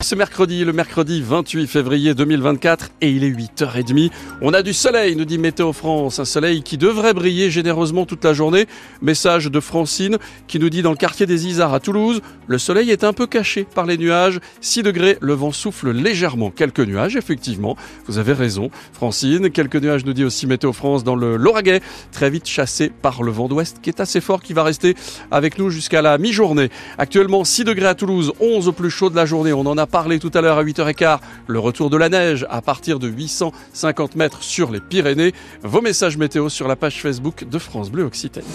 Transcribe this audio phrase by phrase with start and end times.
[0.00, 4.12] C'est mercredi, le mercredi 28 février 2024 et il est 8h30.
[4.40, 8.22] On a du soleil, nous dit Météo France, un soleil qui devrait briller généreusement toute
[8.22, 8.66] la journée.
[9.02, 12.92] Message de Francine qui nous dit dans le quartier des Isards à Toulouse, le soleil
[12.92, 14.38] est un peu caché par les nuages.
[14.60, 16.52] 6 degrés, le vent souffle légèrement.
[16.52, 17.76] Quelques nuages, effectivement.
[18.06, 19.50] Vous avez raison, Francine.
[19.50, 21.80] Quelques nuages, nous dit aussi Météo France dans le Lauragais,
[22.12, 24.94] très vite chassé par le vent d'ouest qui est assez fort, qui va rester
[25.32, 26.70] avec nous jusqu'à la mi-journée.
[26.98, 29.52] Actuellement 6 degrés à Toulouse, 11 au plus chaud de la journée.
[29.52, 32.62] On en a parlé tout à l'heure à 8h15, le retour de la neige à
[32.62, 35.32] partir de 850 mètres sur les Pyrénées.
[35.62, 38.46] Vos messages météo sur la page Facebook de France Bleu Occitanie.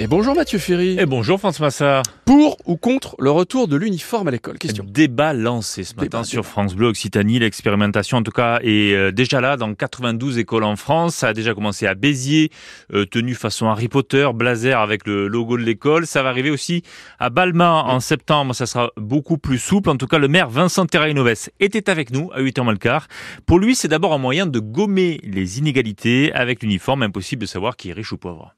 [0.00, 0.96] Et bonjour Mathieu Ferry.
[0.98, 2.04] Et bonjour François Massard.
[2.24, 4.56] Pour ou contre le retour de l'uniforme à l'école?
[4.56, 4.82] Question.
[4.88, 6.48] Débat lancé ce matin Débat, sur débat.
[6.48, 7.38] France Bleu Occitanie.
[7.38, 11.16] L'expérimentation en tout cas est euh, déjà là dans 92 écoles en France.
[11.16, 12.50] Ça a déjà commencé à Béziers,
[12.94, 16.06] euh, tenue façon Harry Potter, blazer avec le logo de l'école.
[16.06, 16.82] Ça va arriver aussi
[17.18, 18.54] à Balma en septembre.
[18.54, 19.90] Ça sera beaucoup plus souple.
[19.90, 23.06] En tout cas, le maire Vincent Terrainoves était avec nous à 8h moins le quart.
[23.44, 26.32] Pour lui, c'est d'abord un moyen de gommer les inégalités.
[26.32, 28.54] Avec l'uniforme, impossible de savoir qui est riche ou pauvre.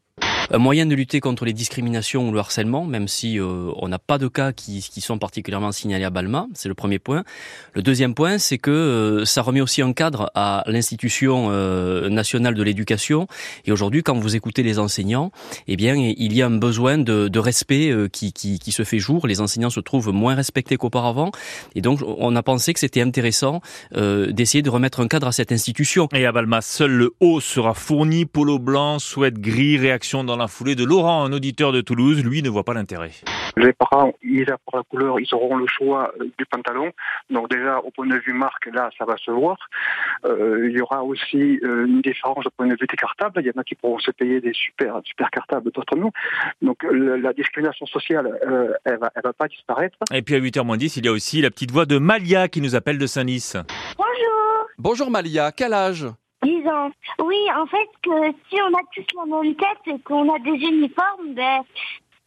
[0.52, 3.98] Un moyen de lutter contre les discriminations ou le harcèlement, même si euh, on n'a
[3.98, 7.24] pas de cas qui, qui sont particulièrement signalés à Balma, c'est le premier point.
[7.72, 12.54] Le deuxième point, c'est que euh, ça remet aussi un cadre à l'institution euh, nationale
[12.54, 13.26] de l'éducation.
[13.64, 15.32] Et aujourd'hui, quand vous écoutez les enseignants,
[15.68, 18.84] eh bien, il y a un besoin de, de respect euh, qui, qui, qui se
[18.84, 19.26] fait jour.
[19.26, 21.32] Les enseignants se trouvent moins respectés qu'auparavant,
[21.74, 23.62] et donc on a pensé que c'était intéressant
[23.96, 26.08] euh, d'essayer de remettre un cadre à cette institution.
[26.12, 28.26] Et à Balma, seul le haut sera fourni.
[28.26, 32.24] Polo blanc, sweat gris, réaction dans la foulée de Laurent, un auditeur de Toulouse.
[32.24, 33.10] Lui ne voit pas l'intérêt.
[33.56, 36.90] Les parents, ils apportent la couleur, ils auront le choix euh, du pantalon.
[37.28, 39.56] Donc déjà, au point de vue marque, là, ça va se voir.
[40.24, 43.40] Euh, il y aura aussi euh, une différence au point de vue des cartables.
[43.42, 46.10] Il y en a qui pourront se payer des super, super cartables, d'autres non.
[46.62, 49.98] Donc le- la discrimination sociale, euh, elle va, elle va pas disparaître.
[50.14, 52.74] Et puis à 8h10, il y a aussi la petite voix de Malia qui nous
[52.74, 53.56] appelle de Saint-Nice.
[53.98, 56.06] Bonjour, Bonjour Malia, quel âge?
[56.62, 56.90] 10 ans.
[57.24, 60.50] Oui, en fait, que si on a tous la même tête et qu'on a des
[60.66, 61.62] uniformes, ben,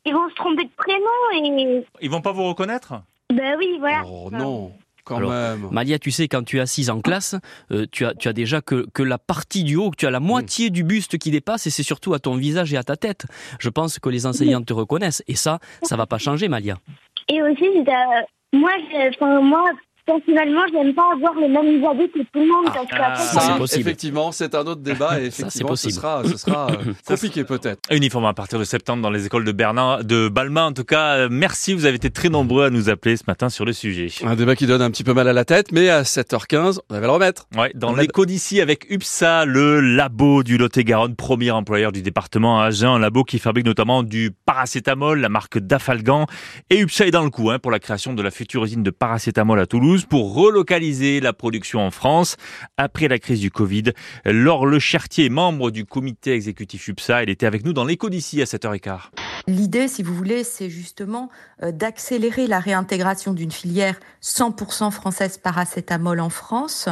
[0.06, 1.00] ils vont se tromper de prénom
[1.34, 1.86] et...
[2.02, 2.94] Ils vont pas vous reconnaître?
[3.34, 4.04] Ben oui, voilà.
[4.06, 4.72] Oh non,
[5.04, 5.68] quand Alors, même.
[5.72, 7.36] Malia, tu sais, quand tu es assise en classe,
[7.72, 10.12] euh, tu, as, tu as déjà que, que la partie du haut, que tu as
[10.12, 12.96] la moitié du buste qui dépasse, et c'est surtout à ton visage et à ta
[12.96, 13.26] tête.
[13.60, 16.76] Je pense que les enseignants te reconnaissent, et ça, ça va pas changer, Malia.
[17.28, 18.22] Et aussi, euh,
[18.54, 19.66] moi, je- enfin, moi,
[20.06, 23.40] personnellement, j'aime pas avoir les mêmes habits que tout le monde parce ah, qu'après, ça,
[23.40, 23.82] ça- c'est possible.
[23.82, 25.94] Effectivement, c'est un autre débat et Ça, effectivement, ce possible.
[25.94, 27.80] sera, ce sera euh, compliqué peut-être.
[27.92, 30.66] Uniforme à partir de septembre dans les écoles de Bernard, de Balma.
[30.66, 33.50] En tout cas, euh, merci, vous avez été très nombreux à nous appeler ce matin
[33.50, 34.08] sur le sujet.
[34.24, 36.94] Un débat qui donne un petit peu mal à la tête, mais à 7h15, on
[36.94, 37.48] va le remettre.
[37.58, 42.66] Ouais, dans l'écho d'ici avec UPSA, le labo du Lot-et-Garonne, premier employeur du département à
[42.66, 46.26] Agen, un labo qui fabrique notamment du paracétamol, la marque Dafalgan.
[46.70, 48.92] Et UPSA est dans le coup hein, pour la création de la future usine de
[48.92, 52.36] paracétamol à Toulouse pour relocaliser la production en France
[52.76, 53.94] après la crise du Covid.
[54.26, 58.42] Laure Le Chartier, membre du comité exécutif UPSA, elle était avec nous dans l'écho d'ici
[58.42, 59.00] à 7h15.
[59.48, 61.30] L'idée, si vous voulez, c'est justement
[61.62, 66.90] euh, d'accélérer la réintégration d'une filière 100% française paracétamol en France.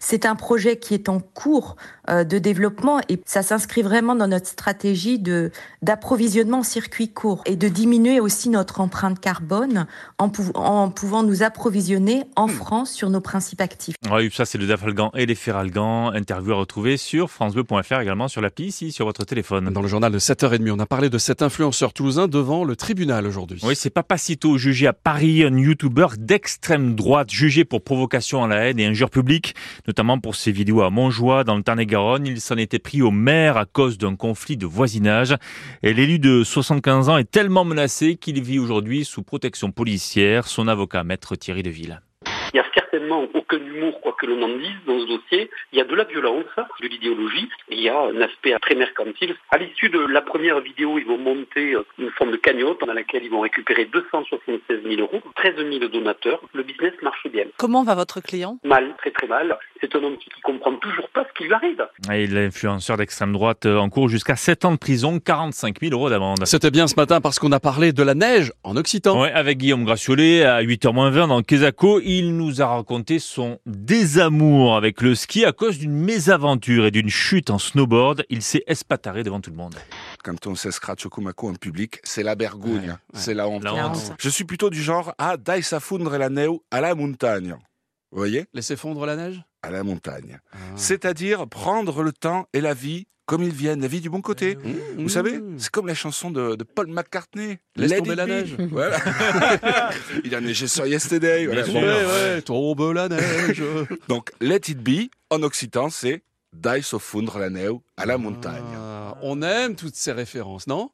[0.00, 1.76] C'est un projet qui est en cours
[2.08, 5.50] de développement et ça s'inscrit vraiment dans notre stratégie de
[5.82, 9.86] d'approvisionnement en circuit court et de diminuer aussi notre empreinte carbone
[10.18, 13.94] en, pou- en pouvant nous approvisionner en France sur nos principes actifs.
[14.10, 16.12] Ouais, UPSA, c'est le Dafalgan et les Feralgan.
[16.12, 19.70] Interview à retrouver sur francebleu.fr également sur l'appli ici, sur votre téléphone.
[19.70, 23.26] Dans le journal de 7h30, on a parlé de cet influenceur toulousain devant le tribunal
[23.26, 23.60] aujourd'hui.
[23.62, 28.56] Oui, c'est Papacito, jugé à Paris, un youtubeur d'extrême droite, jugé pour provocation à la
[28.68, 29.54] haine et injure publique,
[29.86, 31.93] notamment pour ses vidéos à Montjoie, dans le Tarn-et-Garonne.
[32.24, 35.36] Il s'en était pris au maire à cause d'un conflit de voisinage.
[35.84, 40.48] Et l'élu de 75 ans est tellement menacé qu'il vit aujourd'hui sous protection policière.
[40.48, 42.00] Son avocat, maître Thierry Deville.
[42.94, 45.50] Certainement aucun humour, quoi que l'on en dise, dans ce dossier.
[45.72, 46.44] Il y a de la violence,
[46.80, 49.34] de l'idéologie, et il y a un aspect très mercantile.
[49.50, 52.92] À l'issue de la première vidéo, ils vont monter euh, une forme de cagnotte dans
[52.92, 56.40] laquelle ils vont récupérer 276 000 euros, 13 000 donateurs.
[56.52, 57.44] Le business marche bien.
[57.56, 58.58] Comment va votre client?
[58.64, 59.58] Mal, très très mal.
[59.80, 61.86] C'est un homme qui ne comprend toujours pas ce qui lui arrive.
[62.12, 66.10] Et l'influenceur d'extrême droite euh, en cours jusqu'à 7 ans de prison, 45 000 euros
[66.10, 66.44] d'amende.
[66.44, 69.20] C'était bien ce matin parce qu'on a parlé de la neige en Occitan.
[69.20, 75.00] Ouais, avec Guillaume Graciolet à 8h20 dans Quesaco, il nous a raconté son désamour avec
[75.00, 78.24] le ski à cause d'une mésaventure et d'une chute en snowboard.
[78.28, 79.74] Il s'est espatarré devant tout le monde.
[80.22, 82.94] quand on s'escratche comme en public, c'est la bergogne, Ouais, ouais.
[83.14, 83.64] c'est la honte.
[83.64, 83.96] La La honte.
[83.96, 84.12] honte.
[84.18, 87.56] Je suis plutôt du genre à dai s'affondre la neu à la montagne.
[88.14, 90.38] Vous voyez Laisser fondre la neige À la montagne.
[90.52, 90.56] Ah.
[90.76, 94.54] C'est-à-dire prendre le temps et la vie comme ils viennent, la vie du bon côté.
[94.56, 95.02] Mmh.
[95.02, 97.58] Vous savez, c'est comme la chanson de, de Paul McCartney.
[97.74, 98.28] Laisse Let tomber la be.
[98.28, 98.56] neige.
[98.70, 98.98] Voilà.
[100.24, 101.46] Il a neigé sur Yesterday.
[101.46, 101.62] voilà.
[101.62, 103.62] Bien Ouais, ouais, tombe la neige.
[104.08, 106.22] Donc, Let it be, en occitan, c'est
[106.52, 108.62] Dai so fondre la neu à la montagne.
[108.76, 110.90] Ah, on aime toutes ces références, non?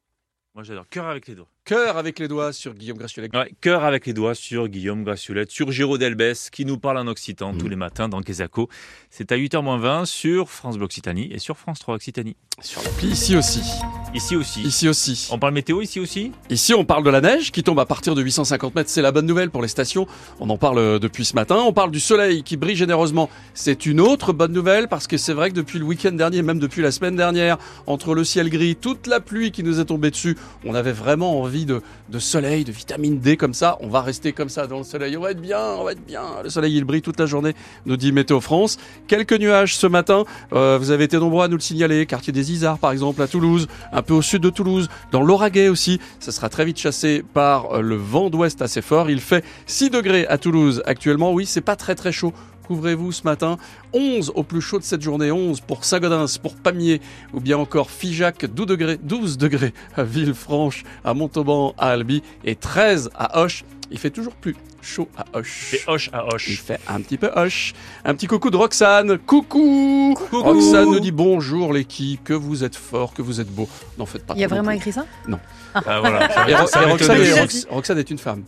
[0.54, 0.88] Moi j'adore.
[0.90, 1.48] Cœur avec les doigts.
[1.64, 3.28] Cœur avec les doigts sur Guillaume Graciolet.
[3.36, 7.06] Ouais, cœur avec les doigts sur Guillaume Graciolette, sur Géraud Delbès, qui nous parle en
[7.06, 8.68] occitan tous les matins dans Quesaco.
[9.10, 12.36] C'est à 8h20 sur France Bleu Occitanie et sur France 3 Occitanie.
[12.60, 13.62] Sur l'appli ici aussi.
[14.12, 14.62] Ici aussi.
[14.62, 15.28] Ici aussi.
[15.30, 16.32] On parle météo ici aussi?
[16.50, 18.90] Ici, on parle de la neige qui tombe à partir de 850 mètres.
[18.90, 20.08] C'est la bonne nouvelle pour les stations.
[20.40, 21.62] On en parle euh, depuis ce matin.
[21.64, 23.30] On parle du soleil qui brille généreusement.
[23.54, 26.58] C'est une autre bonne nouvelle parce que c'est vrai que depuis le week-end dernier, même
[26.58, 30.10] depuis la semaine dernière, entre le ciel gris, toute la pluie qui nous est tombée
[30.10, 33.78] dessus, on avait vraiment envie de, de soleil, de vitamine D comme ça.
[33.80, 35.16] On va rester comme ça dans le soleil.
[35.16, 36.24] On va être bien, on va être bien.
[36.42, 37.54] Le soleil, il brille toute la journée,
[37.86, 38.76] nous dit Météo France.
[39.06, 40.24] Quelques nuages ce matin.
[40.52, 42.06] Euh, vous avez été nombreux à nous le signaler.
[42.06, 45.68] Quartier des Isards, par exemple, à Toulouse, un peu au sud de Toulouse, dans l'Auragais
[45.68, 46.00] aussi.
[46.18, 49.10] Ça sera très vite chassé par euh, le vent d'ouest assez fort.
[49.10, 51.32] Il fait 6 degrés à Toulouse actuellement.
[51.32, 52.32] Oui, c'est pas très très chaud.
[52.66, 53.56] Couvrez-vous ce matin.
[53.92, 55.32] 11 au plus chaud de cette journée.
[55.32, 57.00] 11 pour Saint-Gaudens, pour Pamiers,
[57.34, 62.54] ou bien encore Figeac, 12 degrés, 12 degrés à Villefranche, à Montauban, à Albi, et
[62.54, 63.64] 13 à Hoche.
[63.92, 65.68] Il fait toujours plus chaud à Hoche.
[65.70, 66.62] C'est hoche à Il hoche.
[66.64, 67.72] fait un petit peu hoche.
[68.04, 69.18] Un petit coucou de Roxane.
[69.18, 70.42] Coucou, Coucou.
[70.42, 73.68] Roxane nous dit bonjour l'équipe, que vous êtes fort, que vous êtes beau.
[73.98, 74.76] N'en faites pas Il y a non vraiment plus.
[74.76, 75.06] écrit ça
[75.74, 76.48] Ah, voilà.
[76.48, 78.44] Et, Ro- ça et va Roxane, est, Rox- Roxane est une femme.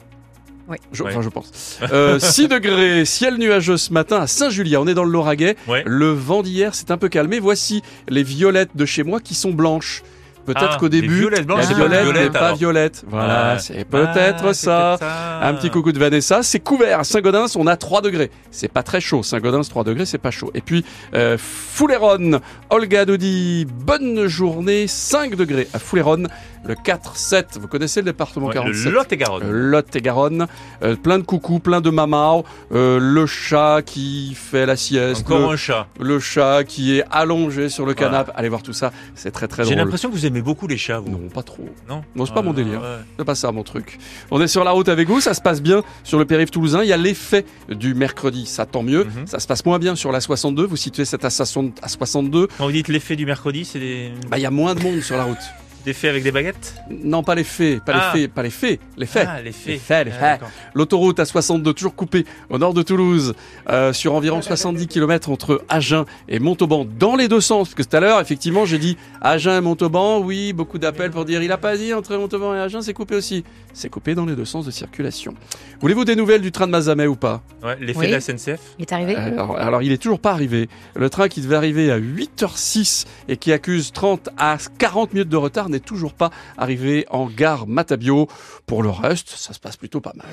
[0.69, 0.77] Oui.
[0.93, 1.13] Je, Ouais.
[1.21, 1.81] Je pense.
[1.93, 4.79] Euh, 6 degrés, ciel nuageux ce matin à Saint-Julien.
[4.81, 5.57] On est dans le Lauragais.
[5.67, 5.83] Ouais.
[5.87, 7.41] Le vent d'hier s'est un peu calmé.
[7.41, 10.05] Voici les violettes de chez moi qui sont blanches.
[10.45, 11.69] Peut-être Ah, qu'au début, la violette
[12.03, 13.05] violette, n'est pas violette.
[13.09, 14.99] Voilà, c'est peut-être ça.
[15.43, 16.43] Un petit coucou de Vanessa.
[16.43, 18.31] C'est couvert Saint-Gaudens, on a 3 degrés.
[18.51, 19.23] C'est pas très chaud.
[19.23, 20.51] Saint-Gaudens, 3 degrés, c'est pas chaud.
[20.55, 20.85] Et puis,
[21.15, 22.41] euh, Fouléron,
[22.71, 26.25] Olga nous dit bonne journée, 5 degrés à Fouléron.
[26.65, 29.43] Le 4-7, vous connaissez le département Ouais, 47 le Lot-et-Garonne.
[29.45, 30.47] euh, Lot et Garonne,
[30.85, 35.41] Euh, plein de coucous, plein de mamao, euh, le chat qui fait la sieste, Encore
[35.49, 35.89] le, un chat.
[35.99, 38.11] le chat qui est allongé sur le Voilà.
[38.11, 38.33] canapé.
[38.37, 39.79] Allez voir tout ça, c'est très très J'ai drôle.
[39.85, 41.11] l'impression que vous aimez beaucoup les chats, vous.
[41.11, 41.69] Non, pas trop.
[41.89, 42.81] Non, Non, c'est pas Ah, mon délire.
[42.81, 42.99] ouais.
[43.19, 43.99] C'est pas ça mon truc.
[44.31, 46.83] On est sur la route avec vous, ça se passe bien sur le périph' toulousain.
[46.85, 49.05] Il y a l'effet du mercredi, ça tant mieux.
[49.05, 49.27] Mhm.
[49.27, 50.65] Ça se passe moins bien sur la 62.
[50.65, 52.47] Vous situez cette à 60 à 62.
[52.59, 54.13] Quand vous dites l'effet du mercredi, c'est des...
[54.31, 55.37] Bah, il y a moins de monde sur la route.
[55.85, 58.13] Des faits avec des baguettes Non, pas les faits, pas Ah.
[58.15, 59.27] les faits, pas les faits, les faits.
[59.31, 59.67] Ah, les faits.
[59.75, 60.39] Les faits, les Ah.
[60.75, 63.35] L'autoroute à 62, toujours coupée au nord de Toulouse,
[63.71, 67.69] euh, sur environ 70 km entre Agen et Montauban, dans les deux sens.
[67.69, 71.25] Parce que tout à l'heure, effectivement, j'ai dit Agen et Montauban, oui, beaucoup d'appels pour
[71.25, 73.45] dire il a pas dit entre Montauban et Agen, c'est coupé aussi.
[73.75, 75.35] C'est coupé dans les deux sens de circulation.
[75.81, 77.43] Voulez-vous des nouvelles du train de Mazamet ou pas?
[77.63, 78.07] Ouais, l'effet Oui.
[78.09, 79.15] de la SNCF Il est arrivé?
[79.17, 80.69] Alors, alors, il est toujours pas arrivé.
[80.95, 85.37] Le train qui devait arriver à 8h06 et qui accuse 30 à 40 minutes de
[85.37, 88.29] retard n'est toujours pas arrivé en gare Matabio.
[88.67, 90.27] Pour le reste, ça se passe plutôt pas mal.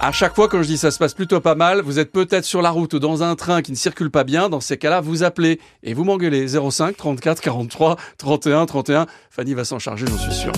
[0.00, 2.44] À chaque fois, quand je dis ça se passe plutôt pas mal, vous êtes peut-être
[2.44, 4.48] sur la route ou dans un train qui ne circule pas bien.
[4.48, 9.06] Dans ces cas-là, vous appelez et vous m'engueulez 05 34 43 31 31.
[9.28, 10.52] Fanny va s'en charger, j'en suis sûr.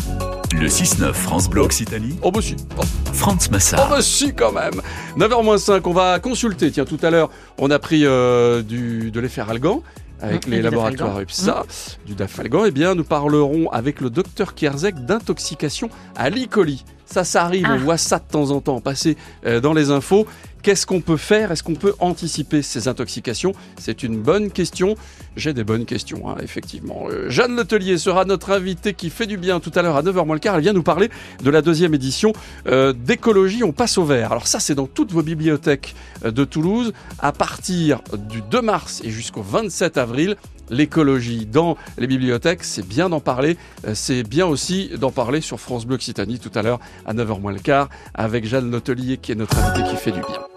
[0.53, 2.55] Le 6-9 France Bleu Occitanie, Oh bah si.
[2.79, 2.83] Oh.
[3.15, 3.89] Franz Oh Massard.
[3.89, 4.83] bah si quand même
[5.17, 6.71] 9h-5, on va consulter.
[6.71, 9.83] Tiens, tout à l'heure, on a pris euh, du, de l'effet Algan
[10.21, 11.21] avec Mmh, les laboratoires.
[11.21, 11.65] UPSA,
[12.07, 12.65] du Dafalgan.
[12.67, 16.47] Eh bien, nous parlerons avec le docteur Kierzek d'intoxication à l'E.
[16.49, 16.85] coli.
[17.07, 17.75] Ça, ça arrive, Ah.
[17.75, 20.27] on voit ça de temps en temps passer euh, dans les infos.
[20.63, 21.53] Qu'est-ce qu'on peut faire?
[21.53, 23.53] Est-ce qu'on peut anticiper ces intoxications?
[23.79, 24.95] C'est une bonne question.
[25.37, 27.07] J'ai des bonnes questions, hein, effectivement.
[27.09, 30.27] Euh, Jeanne Letelier sera notre invitée qui fait du bien tout à l'heure à 9h
[30.27, 30.57] moins le quart.
[30.57, 31.09] Elle vient nous parler
[31.43, 32.33] de la deuxième édition
[32.67, 33.65] euh, d'écologie.
[33.65, 34.33] On passe au vert.
[34.33, 36.93] Alors ça, c'est dans toutes vos bibliothèques euh, de Toulouse.
[37.21, 40.37] À partir du 2 mars et jusqu'au 27 avril,
[40.69, 43.57] l'écologie dans les bibliothèques, c'est bien d'en parler.
[43.95, 47.53] C'est bien aussi d'en parler sur France Bleu Occitanie tout à l'heure à 9h moins
[47.53, 50.50] le quart avec Jeanne Letelier qui est notre invitée qui fait du bien.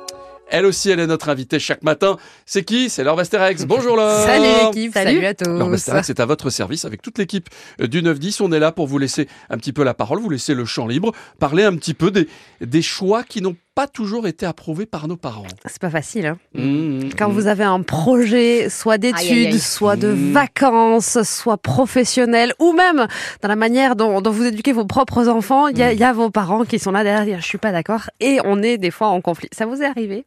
[0.56, 2.18] Elle aussi, elle est notre invitée chaque matin.
[2.46, 2.88] C'est qui?
[2.92, 3.66] C'est Laure Basterex.
[3.66, 5.16] Bonjour Laure Salut l'équipe, Salut.
[5.16, 5.50] salut à tous.
[5.50, 8.44] Laure est à votre service avec toute l'équipe du 9-10.
[8.44, 10.86] On est là pour vous laisser un petit peu la parole, vous laisser le champ
[10.86, 12.28] libre, parler un petit peu des,
[12.62, 15.48] des choix qui n'ont pas toujours été approuvés par nos parents.
[15.66, 16.28] C'est pas facile.
[16.28, 16.38] Hein.
[16.54, 17.34] Mmh, Quand mmh.
[17.34, 20.34] vous avez un projet, soit d'études, soit de Mmh.
[20.34, 23.08] vacances, soit professionnel, ou même
[23.42, 25.98] dans la manière dont, dont vous éduquez vos propres enfants, il y, Mmh.
[25.98, 28.78] y a vos parents qui sont là derrière, je suis pas d'accord, et on est
[28.78, 29.50] des fois en conflit.
[29.52, 30.26] Ça vous est arrivé?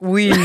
[0.00, 0.32] Oui.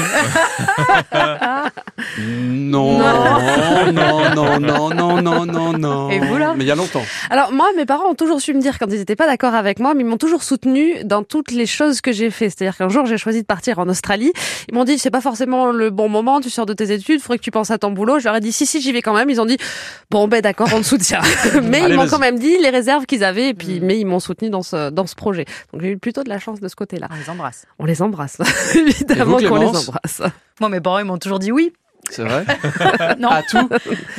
[2.17, 6.09] Non, non, non, non, non, non, non, non.
[6.09, 7.03] Et vous, là Mais il y a longtemps.
[7.29, 9.79] Alors moi, mes parents ont toujours su me dire quand ils n'étaient pas d'accord avec
[9.79, 12.49] moi, mais ils m'ont toujours soutenu dans toutes les choses que j'ai fait.
[12.49, 14.33] C'est-à-dire qu'un jour, j'ai choisi de partir en Australie.
[14.69, 17.37] Ils m'ont dit, c'est pas forcément le bon moment, tu sors de tes études, faudrait
[17.37, 18.19] que tu penses à ton boulot.
[18.19, 19.29] Je leur ai dit, si, si, j'y vais quand même.
[19.29, 19.57] Ils ont dit,
[20.09, 21.21] bon, ben d'accord, on te soutient.
[21.63, 24.05] mais Allez, ils m'ont quand même dit les réserves qu'ils avaient, et puis, mais ils
[24.05, 25.45] m'ont soutenu dans ce, dans ce projet.
[25.71, 27.07] Donc j'ai eu plutôt de la chance de ce côté-là.
[27.11, 27.65] On les embrasse.
[27.77, 28.37] On les embrasse.
[28.75, 30.21] Évidemment qu'on les embrasse.
[30.59, 31.73] Moi, mes parents, ils m'ont toujours dit oui.
[32.09, 32.45] C'est vrai
[33.19, 33.29] Non.
[33.29, 33.69] À tout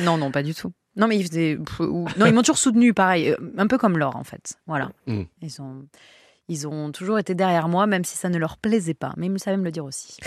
[0.01, 0.71] Non, non, pas du tout.
[0.95, 1.57] Non, mais ils faisaient.
[1.79, 4.55] Non, ils m'ont toujours soutenu, pareil, euh, un peu comme Laure, en fait.
[4.65, 4.89] Voilà.
[5.07, 5.23] Mm.
[5.41, 5.85] Ils ont.
[6.47, 9.13] Ils ont toujours été derrière moi, même si ça ne leur plaisait pas.
[9.17, 10.17] Mais ils savaient me le dire aussi.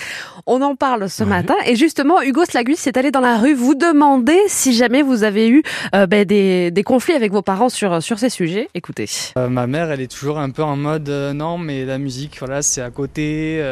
[0.47, 1.55] On en parle ce matin.
[1.65, 5.49] Et justement, Hugo Slagus s'est allé dans la rue vous demander si jamais vous avez
[5.49, 5.63] eu
[5.95, 8.69] euh, ben, des, des conflits avec vos parents sur, sur ces sujets.
[8.75, 9.09] Écoutez.
[9.37, 12.41] Euh, ma mère, elle est toujours un peu en mode euh, non, mais la musique,
[12.41, 13.63] voilà, c'est à côté.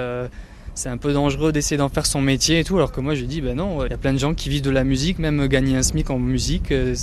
[0.76, 2.76] Euh, c'est un peu dangereux d'essayer d'en faire son métier et tout.
[2.76, 4.62] Alors que moi, je dis ben non, il y a plein de gens qui vivent
[4.62, 6.73] de la musique, même gagner un SMIC en musique.
[6.73, 6.95] euh,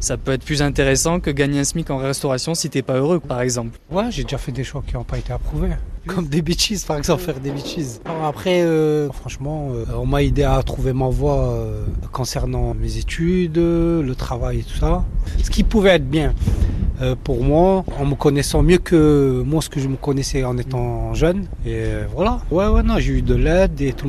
[0.00, 3.20] ça peut être plus intéressant que gagner un SMIC en restauration si t'es pas heureux,
[3.20, 3.78] par exemple.
[3.88, 5.68] Ouais, j'ai déjà fait des choix qui n'ont pas été approuvés.
[6.08, 8.00] Comme des bitches, par exemple, faire des bitches.
[8.04, 12.96] Alors Après, euh, franchement, euh, on m'a aidé à trouver ma voie euh, concernant mes
[12.96, 15.04] études, euh, le travail et tout ça.
[15.40, 16.34] Ce qui pouvait être bien
[17.00, 20.58] euh, pour moi, en me connaissant mieux que moi, ce que je me connaissais en
[20.58, 21.46] étant jeune.
[21.64, 22.40] Et euh, voilà.
[22.50, 24.00] Ouais, ouais, non, j'ai eu de l'aide et tout